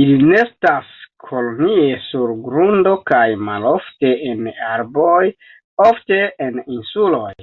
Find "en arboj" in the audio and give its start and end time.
4.30-5.18